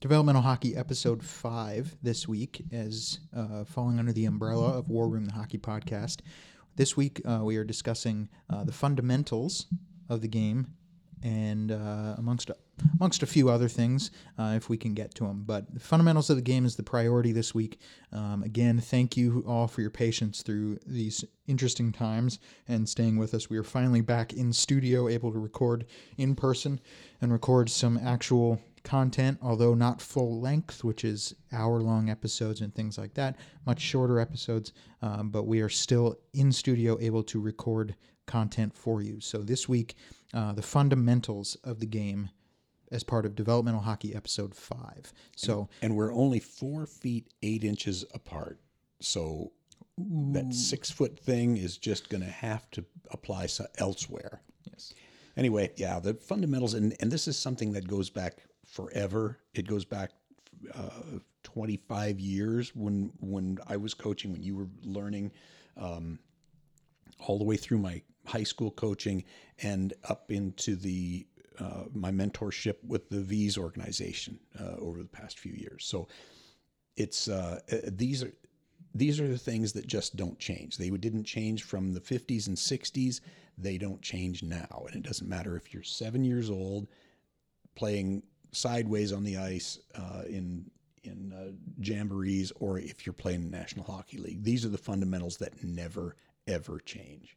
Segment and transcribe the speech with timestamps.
[0.00, 5.26] Developmental Hockey Episode 5 this week, as uh, falling under the umbrella of War Room,
[5.26, 6.20] the hockey podcast.
[6.76, 9.66] This week, uh, we are discussing uh, the fundamentals
[10.08, 10.68] of the game
[11.22, 12.50] and uh, amongst
[12.98, 15.44] amongst a few other things, uh, if we can get to them.
[15.46, 17.78] But the fundamentals of the game is the priority this week.
[18.10, 22.38] Um, again, thank you all for your patience through these interesting times
[22.68, 23.50] and staying with us.
[23.50, 25.84] We are finally back in studio, able to record
[26.16, 26.80] in person
[27.20, 32.74] and record some actual content, although not full length, which is hour long episodes and
[32.74, 34.72] things like that, much shorter episodes.
[35.02, 37.94] Um, but we are still in studio, able to record
[38.26, 39.20] content for you.
[39.20, 39.96] So this week,
[40.32, 42.30] uh, the fundamentals of the game
[42.92, 45.12] as part of developmental hockey episode five.
[45.36, 48.58] So and we're only four feet eight inches apart.
[49.00, 49.52] So
[50.32, 54.40] that six foot thing is just going to have to apply elsewhere.
[54.64, 54.94] yes,
[55.36, 58.38] Anyway, yeah, the fundamentals, and, and this is something that goes back
[58.70, 59.38] forever.
[59.54, 60.10] It goes back
[60.74, 65.32] uh, 25 years when when I was coaching, when you were learning,
[65.76, 66.18] um,
[67.18, 69.24] all the way through my high school coaching
[69.62, 71.26] and up into the
[71.58, 75.84] uh, my mentorship with the V's organization uh, over the past few years.
[75.84, 76.08] So
[76.96, 78.32] it's uh, uh, these are
[78.94, 80.76] these are the things that just don't change.
[80.76, 83.20] They didn't change from the 50s and 60s.
[83.56, 86.88] They don't change now, and it doesn't matter if you're seven years old
[87.76, 90.70] playing sideways on the ice uh, in
[91.02, 94.42] in uh, jamborees, or if you're playing in the National Hockey League.
[94.44, 97.36] These are the fundamentals that never ever change.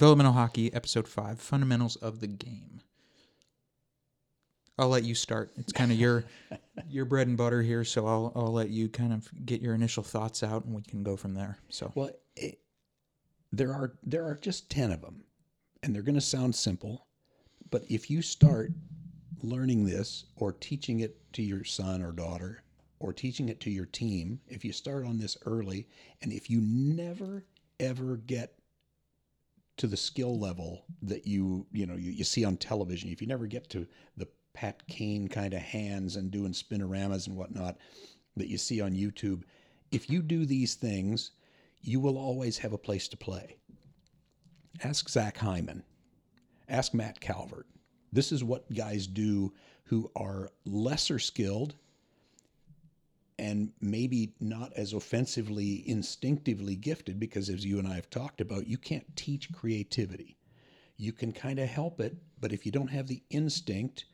[0.03, 2.81] Developmental Hockey, Episode 5 Fundamentals of the Game.
[4.77, 5.53] I'll let you start.
[5.57, 6.25] It's kind of your
[6.89, 10.03] your bread and butter here, so I'll I'll let you kind of get your initial
[10.03, 11.59] thoughts out, and we can go from there.
[11.69, 12.59] So Well, it,
[13.53, 15.23] there are there are just ten of them,
[15.85, 17.07] and they're going to sound simple,
[17.71, 18.73] but if you start
[19.41, 22.65] learning this or teaching it to your son or daughter
[22.99, 25.87] or teaching it to your team, if you start on this early,
[26.23, 27.45] and if you never
[27.79, 28.59] ever get
[29.79, 33.27] to the skill level that you you know you, you see on television, if you
[33.27, 37.79] never get to the Pat Kane kind of hands and doing spinoramas and whatnot
[38.37, 39.43] that you see on YouTube,
[39.91, 41.33] if you do these things,
[41.81, 43.57] you will always have a place to play.
[44.83, 45.83] Ask Zach Hyman.
[46.69, 47.67] Ask Matt Calvert.
[48.13, 49.53] This is what guys do
[49.85, 51.75] who are lesser skilled
[53.43, 58.69] and maybe not as offensively, instinctively gifted, because as you and I have talked about,
[58.69, 60.37] you can't teach creativity.
[60.97, 64.05] You can kind of help it, but if you don't have the instinct,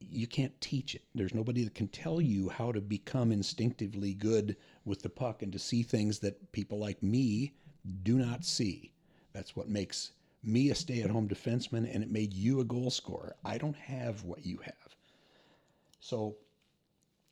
[0.00, 1.02] you can't teach it.
[1.14, 5.52] There's nobody that can tell you how to become instinctively good with the puck and
[5.52, 7.54] to see things that people like me
[8.02, 8.92] do not see.
[9.32, 10.10] That's what makes
[10.42, 13.36] me a stay at home defenseman and it made you a goal scorer.
[13.44, 14.96] I don't have what you have.
[16.00, 16.34] So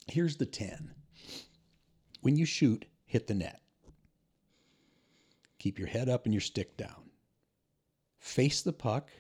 [0.06, 0.94] here's the 10.
[2.22, 3.60] When you shoot, hit the net.
[5.58, 7.10] Keep your head up and your stick down.
[8.18, 9.10] Face the puck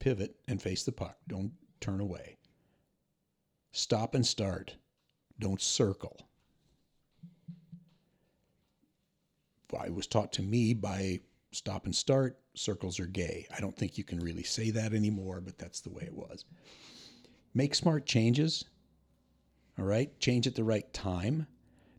[0.00, 1.18] pivot and face the puck.
[1.28, 2.38] Don't turn away.
[3.70, 4.74] Stop and start.
[5.38, 6.26] Don't circle.
[9.78, 11.20] I was taught to me by
[11.52, 13.46] stop and start, circles are gay.
[13.56, 16.44] I don't think you can really say that anymore, but that's the way it was.
[17.54, 18.64] Make smart changes.
[19.78, 20.18] All right?
[20.20, 21.46] Change at the right time.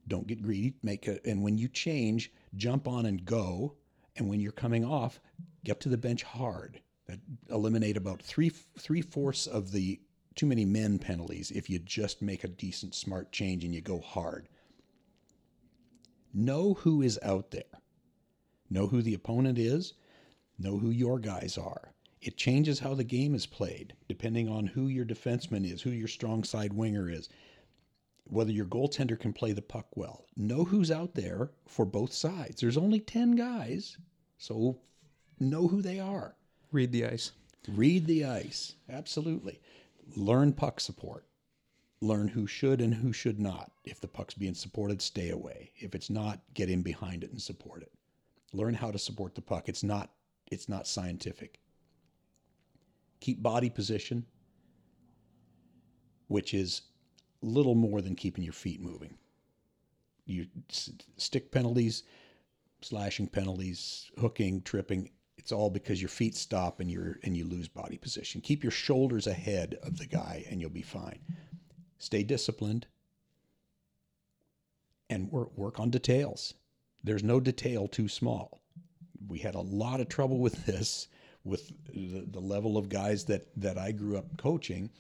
[0.08, 0.74] Don't get greedy.
[0.84, 3.76] Make a and when you change, jump on and go.
[4.18, 5.22] And when you're coming off,
[5.64, 7.20] get to the bench hard that
[7.50, 10.00] eliminate about three three fourths of the
[10.36, 14.00] too many men penalties if you just make a decent smart change and you go
[14.00, 14.48] hard.
[16.34, 17.64] Know who is out there.
[18.70, 19.94] Know who the opponent is.
[20.58, 21.94] Know who your guys are.
[22.22, 26.08] It changes how the game is played depending on who your defenseman is, who your
[26.08, 27.28] strong side winger is.
[28.26, 30.26] Whether your goaltender can play the puck well.
[30.36, 32.62] Know who's out there for both sides.
[32.62, 33.98] There's only 10 guys,
[34.38, 34.78] so
[35.40, 36.36] know who they are.
[36.72, 37.32] Read the ice.
[37.68, 38.76] Read the ice.
[38.90, 39.60] Absolutely.
[40.16, 41.26] Learn puck support.
[42.02, 43.72] Learn who should and who should not.
[43.84, 45.72] If the puck's being supported, stay away.
[45.78, 47.92] If it's not, get in behind it and support it.
[48.54, 49.70] Learn how to support the puck.
[49.70, 50.12] It's not
[50.52, 51.60] it's not scientific.
[53.22, 54.26] Keep body position,
[56.28, 56.82] which is
[57.42, 59.18] little more than keeping your feet moving.
[60.26, 60.48] You
[61.18, 62.04] stick penalties,
[62.82, 65.10] slashing penalties, hooking, tripping,
[65.42, 68.42] it's all because your feet stop and you're and you lose body position.
[68.42, 71.20] Keep your shoulders ahead of the guy and you'll be fine.
[71.98, 72.86] Stay disciplined
[75.10, 76.54] and work work on details.
[77.04, 78.62] There's no detail too small.
[79.28, 81.08] We had a lot of trouble with this
[81.44, 84.92] with the, the level of guys that that I grew up coaching.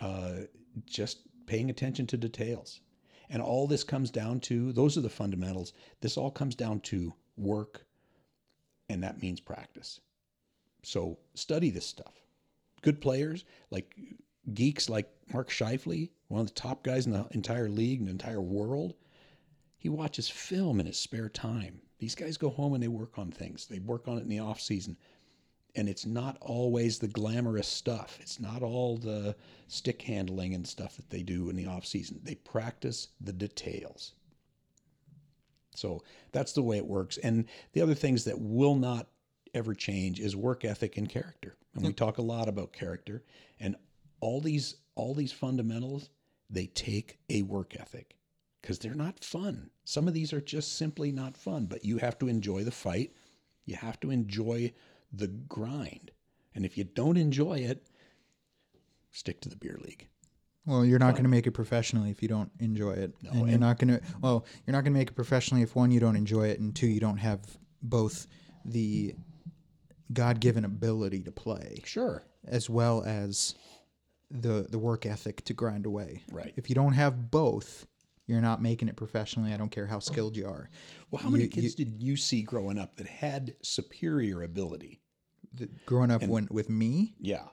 [0.00, 0.40] Uh,
[0.86, 2.80] just paying attention to details.
[3.30, 5.72] And all this comes down to those are the fundamentals.
[6.00, 7.84] This all comes down to work,
[8.88, 10.00] and that means practice.
[10.82, 12.14] So study this stuff.
[12.82, 13.94] Good players, like
[14.54, 18.12] geeks like Mark Scheifele, one of the top guys in the entire league and the
[18.12, 18.94] entire world,
[19.76, 21.80] he watches film in his spare time.
[21.98, 23.66] These guys go home and they work on things.
[23.66, 24.96] They work on it in the off season
[25.74, 28.18] and it's not always the glamorous stuff.
[28.20, 29.36] It's not all the
[29.68, 32.20] stick handling and stuff that they do in the off season.
[32.22, 34.14] They practice the details.
[35.74, 37.18] So that's the way it works.
[37.18, 39.08] And the other things that will not
[39.54, 41.56] ever change is work ethic and character.
[41.74, 43.22] And we talk a lot about character
[43.60, 43.76] and
[44.20, 46.10] all these all these fundamentals,
[46.50, 48.16] they take a work ethic
[48.60, 49.70] because they're not fun.
[49.84, 53.12] Some of these are just simply not fun, but you have to enjoy the fight.
[53.64, 54.72] You have to enjoy
[55.12, 56.10] the grind.
[56.54, 57.86] And if you don't enjoy it,
[59.12, 60.08] stick to the beer league.
[60.66, 63.14] Well, you're not going to make it professionally if you don't enjoy it.
[63.22, 65.62] No, and you're and- not going to well, you're not going to make it professionally
[65.62, 67.40] if one you don't enjoy it and two you don't have
[67.82, 68.26] both
[68.64, 69.14] the
[70.12, 72.22] God-given ability to play Sure.
[72.46, 73.54] as well as
[74.30, 76.22] the the work ethic to grind away.
[76.30, 76.52] Right.
[76.56, 77.86] If you don't have both,
[78.28, 79.52] you're not making it professionally.
[79.52, 80.68] I don't care how skilled you are.
[81.10, 85.00] Well, how many You- kids did you see growing up that had superior ability?
[85.54, 87.48] The, growing up when, with me, Yeah.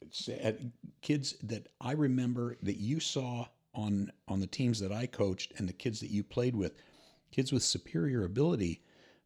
[0.00, 0.52] It's, uh,
[1.02, 5.68] kids that I remember that you saw on on the teams that I coached and
[5.68, 6.74] the kids that you played with,
[7.30, 8.82] kids with superior ability,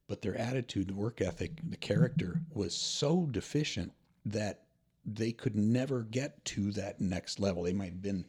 [0.09, 3.93] but their attitude, the work ethic, the character was so deficient
[4.25, 4.65] that
[5.05, 7.63] they could never get to that next level.
[7.63, 8.27] They might have been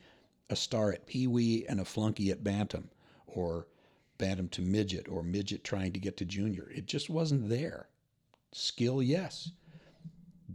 [0.52, 2.90] a star at Pee Wee and a flunky at Bantam,
[3.26, 3.68] or
[4.20, 6.70] Bantam to midget, or midget trying to get to junior.
[6.76, 7.88] It just wasn't there.
[8.52, 9.52] Skill, yes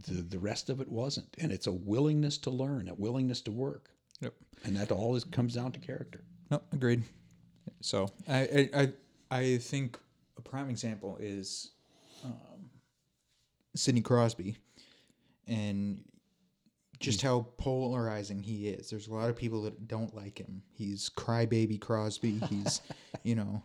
[0.05, 3.49] the the rest of it wasn't and it's a willingness to learn a willingness to
[3.51, 3.89] work
[4.21, 4.33] Yep.
[4.63, 7.01] and that always comes down to character No, agreed.
[7.81, 8.93] So I I I,
[9.31, 9.97] I think
[10.37, 11.71] a prime example is
[12.23, 12.69] um,
[13.75, 14.57] Sidney Crosby,
[15.47, 16.03] and
[16.99, 17.23] just mm.
[17.23, 18.89] how polarizing he is.
[18.89, 20.61] There's a lot of people that don't like him.
[20.73, 22.39] He's crybaby Crosby.
[22.49, 22.81] He's
[23.23, 23.63] you know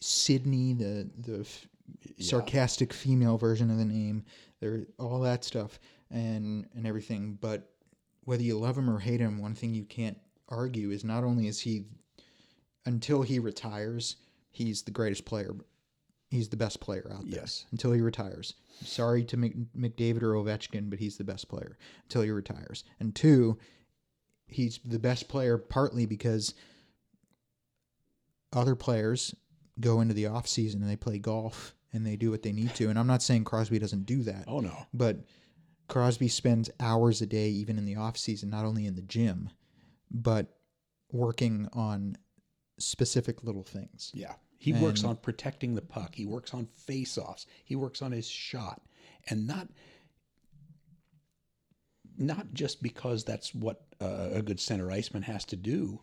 [0.00, 1.66] Sydney, the the f-
[2.18, 4.24] sarcastic female version of the name.
[4.60, 5.78] There, all that stuff
[6.10, 7.38] and and everything.
[7.40, 7.68] But
[8.24, 10.18] whether you love him or hate him, one thing you can't
[10.48, 11.84] argue is not only is he
[12.86, 14.16] until he retires,
[14.50, 15.54] he's the greatest player.
[16.32, 17.40] He's the best player out there.
[17.40, 17.66] Yes.
[17.72, 18.54] Until he retires.
[18.82, 22.84] Sorry to Mc, McDavid or Ovechkin, but he's the best player until he retires.
[22.98, 23.58] And two,
[24.46, 26.54] he's the best player partly because
[28.50, 29.34] other players
[29.78, 32.74] go into the off season and they play golf and they do what they need
[32.76, 32.88] to.
[32.88, 34.44] And I'm not saying Crosby doesn't do that.
[34.48, 35.18] oh no But
[35.88, 39.50] Crosby spends hours a day, even in the off season, not only in the gym,
[40.10, 40.46] but
[41.10, 42.16] working on
[42.78, 44.10] specific little things.
[44.14, 48.28] yeah he works on protecting the puck he works on face-offs he works on his
[48.28, 48.80] shot
[49.28, 49.68] and not
[52.18, 56.00] not just because that's what uh, a good center iceman has to do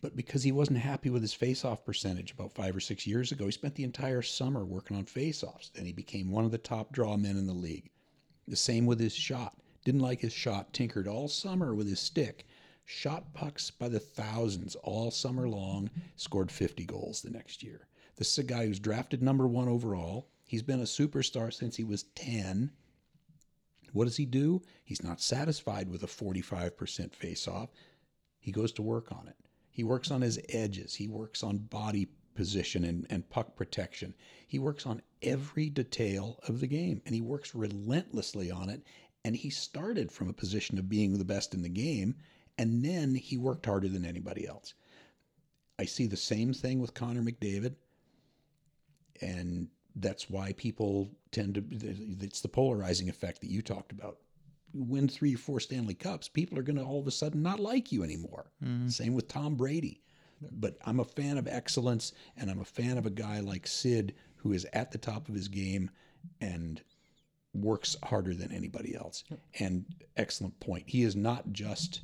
[0.00, 3.46] but because he wasn't happy with his face-off percentage about five or six years ago
[3.46, 6.92] he spent the entire summer working on face-offs and he became one of the top
[6.92, 7.90] draw men in the league
[8.48, 9.56] The same with his shot.
[9.84, 10.72] Didn't like his shot.
[10.72, 12.46] Tinkered all summer with his stick.
[12.86, 15.90] Shot pucks by the thousands all summer long.
[16.16, 17.88] Scored 50 goals the next year.
[18.16, 20.28] This is a guy who's drafted number one overall.
[20.44, 22.70] He's been a superstar since he was 10.
[23.92, 24.62] What does he do?
[24.84, 27.70] He's not satisfied with a 45% face off.
[28.38, 29.36] He goes to work on it.
[29.70, 30.94] He works on his edges.
[30.94, 34.14] He works on body position and, and puck protection.
[34.46, 38.82] He works on every detail of the game and he works relentlessly on it.
[39.24, 42.16] And he started from a position of being the best in the game
[42.58, 44.74] And then he worked harder than anybody else.
[45.78, 47.74] I see the same thing with Connor McDavid.
[49.20, 51.64] And that's why people tend to,
[52.24, 54.18] it's the polarizing effect that you talked about.
[54.72, 57.42] You win three or four Stanley Cups, people are going to all of a sudden
[57.42, 58.46] not like you anymore.
[58.64, 58.88] Mm-hmm.
[58.88, 60.00] Same with Tom Brady.
[60.52, 64.14] But I'm a fan of excellence, and I'm a fan of a guy like Sid
[64.36, 65.90] who is at the top of his game
[66.40, 66.82] and
[67.54, 69.24] works harder than anybody else.
[69.60, 69.84] And
[70.16, 70.84] excellent point.
[70.86, 72.00] He is not just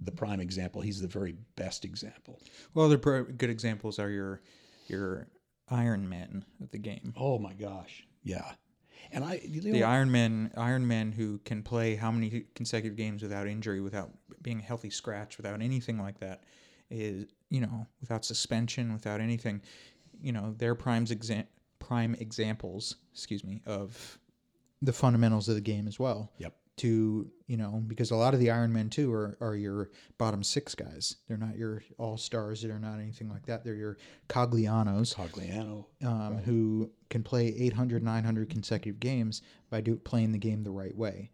[0.00, 2.40] the prime example; he's the very best example.
[2.74, 4.40] Well, other good examples are your
[4.88, 5.28] your
[5.68, 7.14] Iron Man of the game.
[7.16, 8.52] Oh my gosh, yeah.
[9.12, 12.96] And I, you know, The Iron Man, Iron Man who can play how many consecutive
[12.96, 14.10] games without injury, without
[14.42, 16.44] being a healthy scratch, without anything like that,
[16.90, 19.62] is you know without suspension, without anything.
[20.22, 21.46] You know, they're prime exa-
[21.78, 22.96] prime examples.
[23.12, 24.18] Excuse me of
[24.82, 26.30] the fundamentals of the game as well.
[26.38, 26.54] Yep.
[26.80, 30.42] To you know, because a lot of the Iron Men too are, are your bottom
[30.42, 31.16] six guys.
[31.28, 32.62] They're not your all stars.
[32.62, 33.64] They're not anything like that.
[33.64, 33.98] They're your
[34.30, 35.84] Coglianos Cogliano.
[36.06, 40.96] um, who can play 800, 900 consecutive games by do, playing the game the right
[40.96, 41.30] way.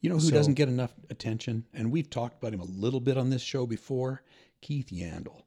[0.00, 3.00] You know who So- doesn't get enough attention, and we've talked about him a little
[3.00, 4.22] bit on this show before.
[4.62, 5.42] Keith Yandle.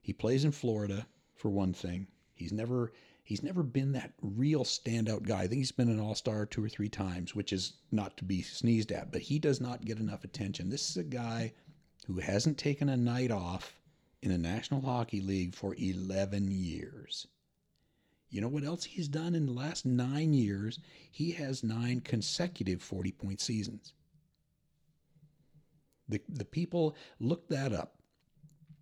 [0.00, 2.06] He plays in Florida for one thing.
[2.34, 2.92] He's never
[3.22, 5.42] he's never been that real standout guy.
[5.42, 8.42] I think he's been an all-star two or three times, which is not to be
[8.42, 10.70] sneezed at, but he does not get enough attention.
[10.70, 11.52] This is a guy
[12.06, 13.80] who hasn't taken a night off
[14.22, 17.26] in the National Hockey League for 11 years.
[18.30, 20.78] You know what else he's done in the last nine years?
[21.10, 23.92] He has nine consecutive 40 point seasons.
[26.08, 27.96] The, the people look that up.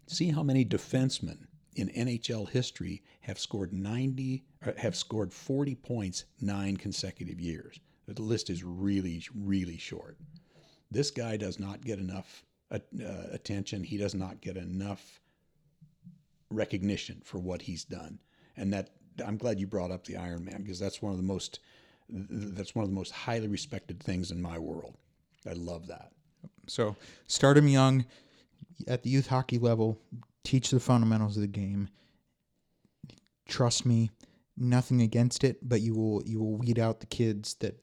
[0.07, 4.45] See how many defensemen in NHL history have scored 90
[4.77, 7.81] have scored 40 points nine consecutive years.
[8.07, 10.19] The list is really, really short.
[10.91, 13.85] This guy does not get enough uh, uh, attention.
[13.85, 15.21] He does not get enough
[16.51, 18.19] recognition for what he's done.
[18.57, 18.91] And that
[19.25, 21.61] I'm glad you brought up the Iron Man because that's one of the most
[22.09, 24.97] that's one of the most highly respected things in my world.
[25.49, 26.11] I love that.
[26.67, 26.97] So
[27.29, 28.05] start them young
[28.89, 29.99] at the youth hockey level.
[30.45, 31.89] Teach the fundamentals of the game.
[33.47, 34.11] Trust me,
[34.57, 37.79] nothing against it, but you will you will weed out the kids that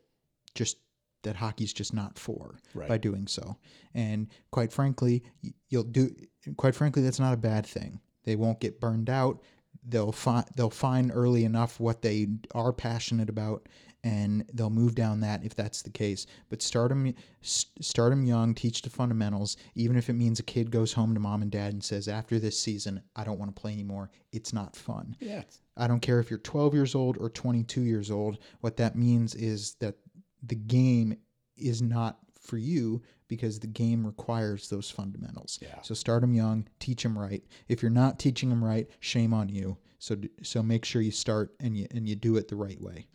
[0.56, 0.78] just
[1.24, 2.88] that hockey's just not for Right.
[2.88, 3.58] by doing so.
[3.94, 5.24] And quite frankly,
[5.70, 6.16] you'll do.
[6.56, 8.00] Quite frankly, that's not a bad thing.
[8.24, 9.42] They won't get burned out.
[9.86, 13.68] They'll find they'll find early enough what they are passionate about,
[14.08, 16.26] and they'll move down that if that's the case.
[16.50, 18.54] But start them start them young.
[18.54, 21.74] Teach the fundamentals, even if it means a kid goes home to mom and dad
[21.74, 24.10] and says, "After this season, I don't want to play anymore.
[24.32, 25.44] It's not fun." Yeah.
[25.76, 28.40] I don't care if you're 12 years old or 22 years old.
[28.62, 29.96] What that means is that
[30.42, 31.18] the game
[31.56, 35.60] is not for you because the game requires those fundamentals.
[35.62, 35.82] Yeah.
[35.82, 37.44] So start them young, teach them right.
[37.68, 39.78] If you're not teaching them right, shame on you.
[40.00, 43.08] So so make sure you start and you and you do it the right way.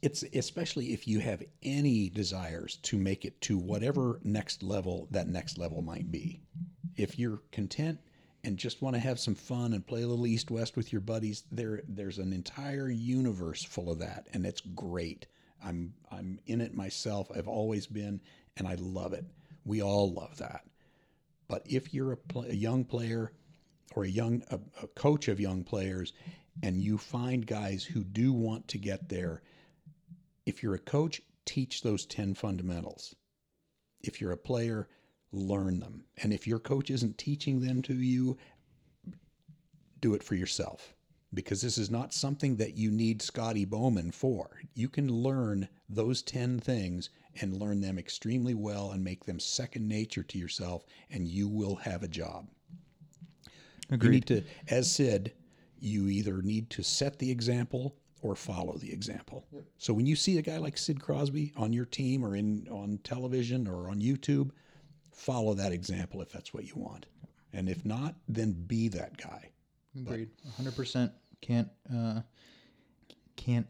[0.00, 5.28] It's especially if you have any desires to make it to whatever next level that
[5.28, 6.40] next level might be.
[6.96, 7.98] If you're content
[8.44, 11.02] and just want to have some fun and play a little east west with your
[11.02, 15.26] buddies, there there's an entire universe full of that and it's great.
[15.62, 17.30] I'm I'm in it myself.
[17.34, 18.20] I've always been
[18.56, 19.26] and I love it.
[19.64, 20.64] We all love that.
[21.46, 23.32] But if you're a, pl- a young player
[23.94, 26.12] or a young a, a coach of young players
[26.62, 29.42] and you find guys who do want to get there
[30.44, 33.14] if you're a coach, teach those 10 fundamentals.
[34.02, 34.88] If you're a player,
[35.32, 36.04] learn them.
[36.22, 38.36] And if your coach isn't teaching them to you,
[40.00, 40.94] do it for yourself
[41.34, 44.58] because this is not something that you need Scotty Bowman for.
[44.74, 47.08] You can learn those 10 things
[47.40, 51.76] and learn them extremely well and make them second nature to yourself, and you will
[51.76, 52.48] have a job.
[53.90, 54.10] You Agreed.
[54.10, 55.32] need to, as said,
[55.78, 59.44] you either need to set the example or follow the example.
[59.78, 63.00] So when you see a guy like Sid Crosby on your team or in on
[63.02, 64.50] television or on YouTube,
[65.10, 67.06] follow that example if that's what you want.
[67.52, 69.50] And if not, then be that guy.
[70.00, 70.30] Agreed.
[70.60, 71.10] 100%
[71.42, 72.20] can't uh,
[73.36, 73.66] can't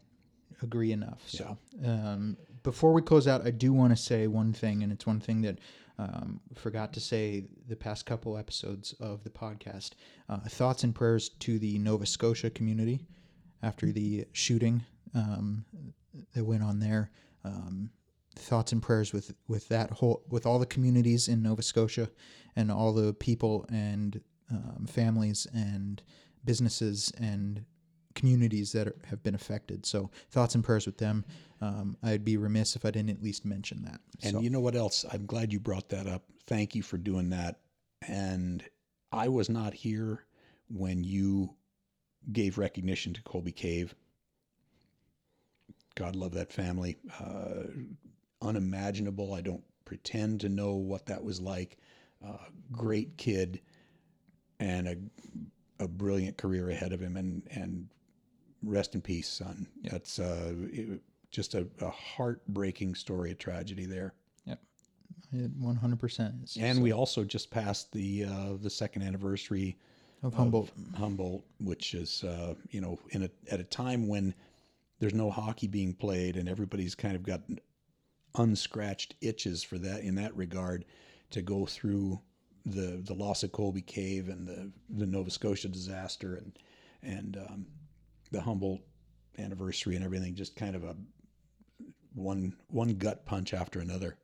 [0.61, 1.21] agree enough.
[1.27, 5.05] So, um, before we close out, I do want to say one thing, and it's
[5.05, 5.59] one thing that
[5.99, 9.91] um, forgot to say the past couple episodes of the podcast.
[10.27, 13.05] Uh, thoughts and prayers to the Nova Scotia community
[13.61, 14.83] after the shooting
[15.13, 15.65] um,
[16.33, 17.11] that went on there.
[17.43, 17.91] Um,
[18.35, 22.09] thoughts and prayers with with that whole with all the communities in Nova Scotia
[22.55, 24.19] and all the people and
[24.51, 26.01] um, families and
[26.45, 27.63] businesses and
[28.15, 29.85] communities that are, have been affected.
[29.85, 31.25] So thoughts and prayers with them.
[31.61, 34.01] Um, I'd be remiss if I didn't at least mention that.
[34.21, 35.05] And So- you know what else?
[35.11, 36.23] I'm glad you brought that up.
[36.47, 37.59] Thank you for doing that.
[38.07, 38.63] And
[39.11, 40.25] I was not here
[40.67, 41.55] when you
[42.31, 43.95] gave recognition to Colby Cave.
[45.95, 46.97] God love that family.
[47.19, 47.67] Uh,
[48.41, 49.33] unimaginable.
[49.33, 51.77] I don't pretend to know what that was like.
[52.25, 52.37] Uh,
[52.71, 53.61] great kid
[54.59, 57.15] and a, a brilliant career ahead of him.
[57.17, 57.89] And, and
[58.63, 59.67] rest in peace, son.
[59.83, 61.01] That's uh, it-
[61.31, 64.13] just a, a heartbreaking story of tragedy there.
[64.45, 64.59] Yep,
[65.33, 66.57] 100% is.
[66.61, 69.75] And we also just passed the uh, the second anniversary
[70.21, 70.69] of Humboldt.
[70.95, 74.35] Humboldt, which is uh, you know in a at a time when
[74.99, 77.41] there's no hockey being played and everybody's kind of got
[78.35, 80.85] unscratched itches for that in that regard
[81.31, 82.19] to go through
[82.65, 86.59] the the loss of Colby Cave and the the Nova Scotia disaster and
[87.01, 87.65] and um,
[88.33, 88.81] the Humboldt
[89.39, 90.95] anniversary and everything just kind of a
[92.13, 94.17] one one gut punch after another.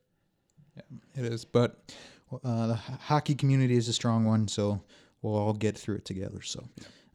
[1.16, 1.94] It is, but
[2.44, 4.82] uh, the hockey community is a strong one, so
[5.22, 6.42] we'll all get through it together.
[6.42, 6.64] So,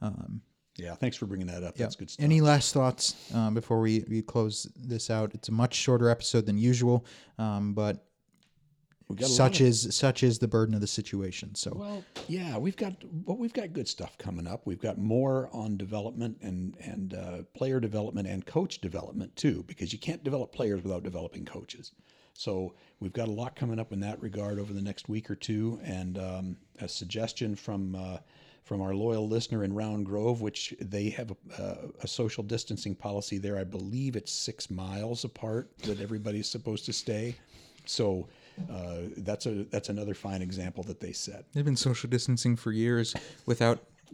[0.02, 0.42] um,
[0.76, 1.74] Yeah, thanks for bringing that up.
[1.76, 1.84] yeah.
[1.84, 2.24] That's good stuff.
[2.24, 5.32] Any last thoughts um, before we, we close this out?
[5.34, 7.06] It's a much shorter episode than usual,
[7.38, 10.87] um, but We got a lot such of- is such is the burden of the
[10.87, 11.54] situation.
[11.54, 12.94] So, Well, yeah, we've got
[13.25, 14.66] well, we've got good stuff coming up.
[14.66, 19.92] We've got more on development and and uh, player development and coach development too, because
[19.92, 21.92] you can't develop players without developing coaches.
[22.32, 25.37] So we've got a lot coming up in that regard over the next week or
[25.37, 25.78] two.
[25.84, 28.18] And um, a suggestion from uh,
[28.64, 32.94] from our loyal listener in Round Grove, which they have a, uh, a social distancing
[32.94, 33.58] policy there.
[33.58, 37.37] I believe it's six miles apart that everybody's supposed to stay.
[37.84, 38.28] So.
[38.70, 41.44] Uh, that's a that's another fine example that they set.
[41.52, 43.14] they've been social distancing for years
[43.46, 43.80] without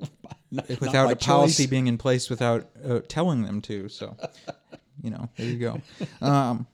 [0.50, 1.70] Not- not without by a policy choice.
[1.70, 3.88] being in place without uh, telling them to.
[3.88, 4.16] So,
[5.02, 5.80] you know, there you go.
[6.20, 6.66] Um,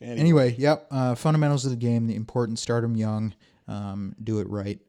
[0.00, 0.86] Anyway, anyway, yep.
[0.90, 2.58] Uh, fundamentals of the game: the important.
[2.58, 3.34] Start them young.
[3.68, 4.80] Um, do it right.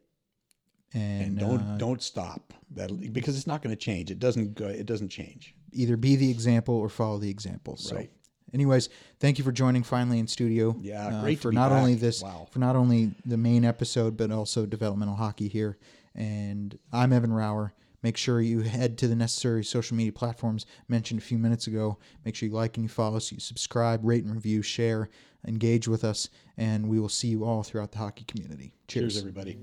[0.96, 4.10] And, and don't uh, don't stop that because it's not going to change.
[4.10, 4.66] It doesn't go.
[4.66, 5.54] It doesn't change.
[5.72, 7.78] either be the example or follow the example.
[7.78, 8.12] So, Right.
[8.54, 10.76] Anyways, thank you for joining finally in studio.
[10.80, 12.48] Yeah, uh, great for not only this Wow.
[12.52, 15.78] for not only the main episode but also developmental hockey here.
[16.16, 17.72] And I'm Evan Rauer.
[18.04, 21.98] Make sure you head to the necessary social media platforms mentioned a few minutes ago.
[22.26, 25.10] Make sure you like and you follow us, you subscribe, rate and review, share,
[25.48, 28.74] engage with us, and we will see you all throughout the hockey community.
[28.90, 29.18] Cheers, Cheers.
[29.20, 29.58] everybody.